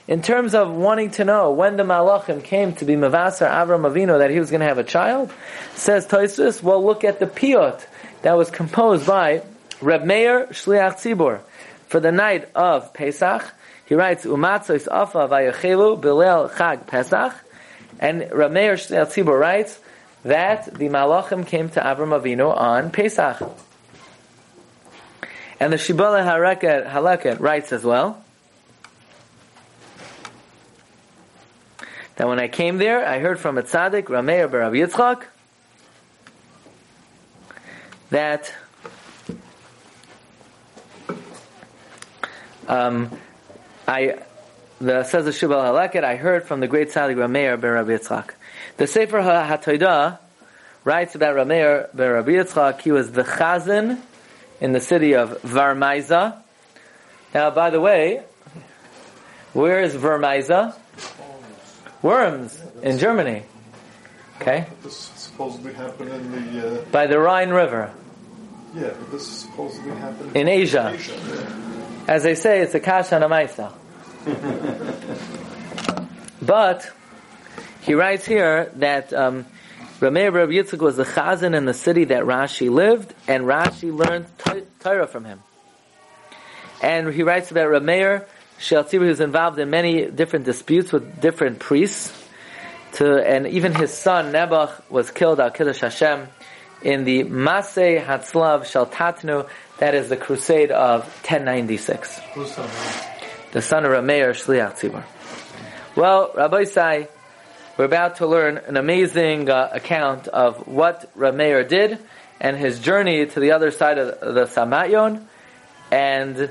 [0.08, 4.18] in terms of wanting to know when the Malachim came to be Mavasar Avram Avinu
[4.18, 5.32] that he was going to have a child,
[5.74, 7.84] says Toisus, well look at the piyot
[8.22, 9.42] that was composed by
[9.80, 11.40] Reb Meir Shliach Tzibor
[11.88, 13.52] for the night of Pesach.
[13.86, 17.34] He writes, Umatzos Afa Vayachelu Bilel Chag Pesach,
[17.98, 19.78] and Reb Meir Shliach Tzibor writes
[20.24, 23.38] that the Malachim came to Avram Avinu on Pesach.
[25.58, 28.22] And the Shibbolei HaLeket writes as well,
[32.16, 35.24] that when I came there, I heard from a tzaddik, Rameir Bar Rabbi Yitzchak,
[38.10, 38.52] that
[42.68, 43.10] um,
[43.86, 44.18] I
[44.80, 48.30] the says the Shubal Halakit, I heard from the great tzaddik Rameir Bar Rabbi Yitzchak.
[48.78, 50.18] The Sefer HaToidah
[50.84, 52.80] writes about Rameir Bar Rabbi Yitzchak.
[52.80, 54.00] He was the chazan
[54.60, 56.42] in the city of Varmaiza.
[57.34, 58.22] Now, by the way,
[59.52, 60.74] where is Vermaiza?
[62.06, 63.42] Worms in Germany.
[64.40, 66.80] Okay, This supposedly happened in the.
[66.80, 67.92] Uh, by the Rhine River
[68.76, 70.92] yeah, but this supposedly happened in Asia.
[70.94, 71.14] Asia.
[71.14, 72.14] Yeah.
[72.14, 73.72] As they say, it's a kasha and a maisa.
[76.42, 76.90] but
[77.80, 79.46] he writes here that um,
[80.00, 84.26] Rameir Rabbi Yitzchak was the chazan in the city that Rashi lived, and Rashi learned
[84.80, 85.42] Torah from him.
[86.82, 88.26] And he writes about Rameir
[88.58, 92.12] Sheltzibur, was involved in many different disputes with different priests.
[92.94, 96.28] To, and even his son Nebuch was killed al Kiddush Hashem
[96.82, 99.48] in the Maseh Hatzlav Shaltatnu,
[99.78, 102.20] that is the crusade of 1096.
[102.46, 102.70] Son?
[103.52, 105.04] The son of Rameir Shliach Tzibur.
[105.94, 107.08] Well, Rabbi Isai,
[107.76, 111.98] we're about to learn an amazing uh, account of what Rameir did
[112.40, 115.22] and his journey to the other side of the Sambatyon,
[115.90, 116.50] and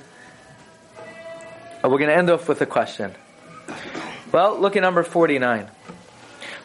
[1.90, 3.14] we're going to end off with a question.
[4.32, 5.68] Well, look at number 49.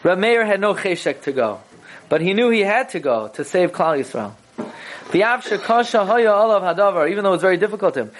[0.02, 1.60] Rameir had no cheshek to go,
[2.08, 4.34] but he knew he had to go to save Klal Yisrael.
[5.12, 5.50] Even
[7.24, 8.12] though it was very difficult to him.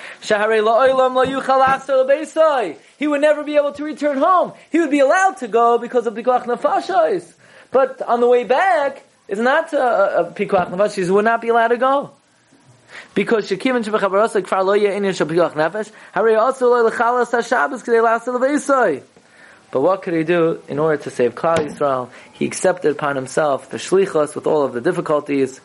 [2.98, 4.52] He would never be able to return home.
[4.70, 7.32] He would be allowed to go because of pikuach nefashos.
[7.70, 11.04] But on the way back, it's not a, a pikuach nefashos.
[11.04, 12.10] He would not be allowed to go.
[13.14, 15.90] Because shekimin shebechabaros kfar lo yeh inyan shepikuach nefesh.
[16.14, 19.02] Harei also lo lechalas hashabbos k'dei la'asel beisai.
[19.70, 22.10] But what could he do in order to save Klal Yisrael?
[22.32, 25.60] He accepted upon himself the shlichus with all of the difficulties.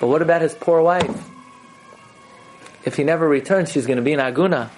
[0.00, 1.30] But what about his poor wife?
[2.84, 4.68] If he never returns, she's going to be in Aguna.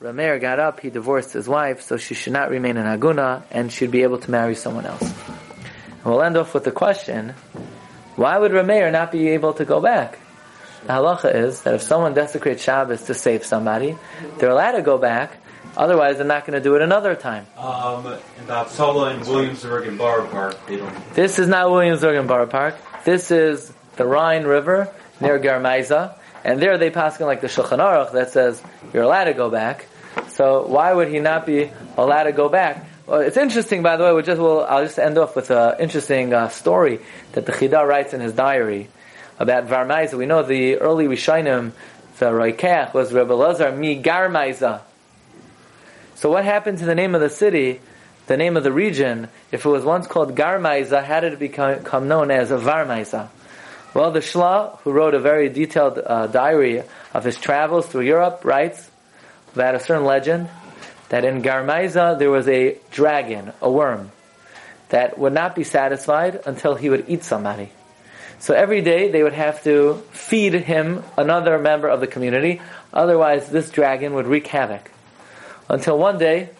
[0.00, 3.72] Rameir got up, he divorced his wife, so she should not remain in Aguna, and
[3.72, 5.02] she'd be able to marry someone else.
[5.02, 7.30] And we'll end off with the question,
[8.16, 10.18] why would Rameir not be able to go back?
[10.84, 13.96] The halacha is that if someone desecrates Shabbos to save somebody,
[14.36, 15.38] they're allowed to go back,
[15.78, 17.46] otherwise they're not going to do it another time.
[17.56, 21.14] Um, in and Williamsburg and Borough Park, they don't.
[21.14, 22.76] This is not Williamsburg and Borough Park.
[23.04, 27.78] This is the Rhine River near Garmaiza, and there they pass on like the Shulchan
[27.78, 28.62] Aruch that says
[28.92, 29.86] you're allowed to go back.
[30.28, 32.84] So why would he not be allowed to go back?
[33.06, 34.12] Well, it's interesting, by the way.
[34.12, 34.64] We just will.
[34.64, 37.00] I'll just end off with an interesting uh, story
[37.32, 38.88] that the Chida writes in his diary
[39.38, 40.14] about Varmaiza.
[40.14, 41.72] We know the early Rishonim,
[42.18, 44.80] the Roikach, was Rebbe Lazar mi Garmaiza.
[46.14, 47.80] So what happened to the name of the city,
[48.26, 51.78] the name of the region, if it was once called Garmaiza, how did it become,
[51.78, 53.28] become known as Varmaiza?
[53.92, 56.82] Well, the Shla, who wrote a very detailed uh, diary
[57.12, 58.90] of his travels through Europe, writes
[59.52, 60.48] about a certain legend
[61.10, 64.10] that in Garmaiza there was a dragon, a worm,
[64.88, 67.70] that would not be satisfied until he would eat somebody.
[68.44, 72.60] So every day they would have to feed him another member of the community,
[72.92, 74.90] otherwise this dragon would wreak havoc.
[75.70, 76.50] Until one day,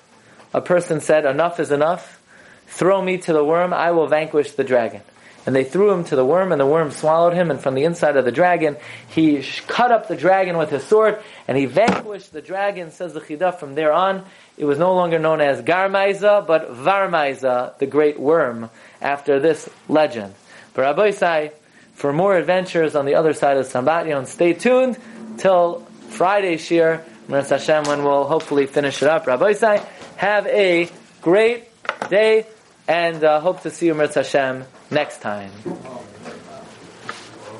[0.54, 2.22] a person said, enough is enough,
[2.68, 5.02] throw me to the worm, I will vanquish the dragon.
[5.44, 7.84] And they threw him to the worm, and the worm swallowed him, and from the
[7.84, 12.32] inside of the dragon, he cut up the dragon with his sword, and he vanquished
[12.32, 14.24] the dragon, says the Chidah, from there on,
[14.56, 18.70] it was no longer known as Garmaiza, but Varmaiza, the great worm,
[19.02, 20.34] after this legend.
[20.72, 21.52] But Rabbi Isai,
[21.94, 24.98] for more adventures on the other side of Sambatyon, stay tuned
[25.38, 29.26] till Friday Shir, Miras Hashem, when we'll hopefully finish it up.
[29.26, 29.84] Rabbi Isai,
[30.16, 30.88] have a
[31.22, 31.68] great
[32.08, 32.46] day,
[32.86, 35.50] and uh, hope to see you, Miras Hashem, next time.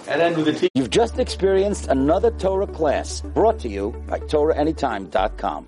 [0.07, 4.18] And then with the t- You've just experienced another Torah class brought to you by
[4.18, 5.62] TorahAnytime.com.